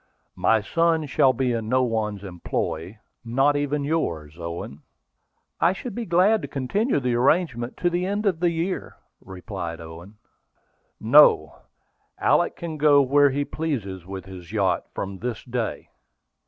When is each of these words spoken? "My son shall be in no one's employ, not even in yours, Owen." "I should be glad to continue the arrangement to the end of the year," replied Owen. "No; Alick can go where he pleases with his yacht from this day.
"My 0.41 0.61
son 0.61 1.05
shall 1.05 1.31
be 1.31 1.51
in 1.51 1.69
no 1.69 1.83
one's 1.83 2.23
employ, 2.23 2.97
not 3.23 3.55
even 3.55 3.83
in 3.83 3.87
yours, 3.87 4.35
Owen." 4.35 4.81
"I 5.59 5.73
should 5.73 5.93
be 5.93 6.05
glad 6.07 6.41
to 6.41 6.47
continue 6.47 6.99
the 6.99 7.13
arrangement 7.13 7.77
to 7.77 7.89
the 7.91 8.07
end 8.07 8.25
of 8.25 8.39
the 8.39 8.49
year," 8.49 8.95
replied 9.23 9.79
Owen. 9.79 10.15
"No; 10.99 11.59
Alick 12.17 12.55
can 12.55 12.77
go 12.77 12.99
where 13.03 13.29
he 13.29 13.45
pleases 13.45 14.03
with 14.03 14.25
his 14.25 14.51
yacht 14.51 14.87
from 14.95 15.19
this 15.19 15.43
day. 15.43 15.91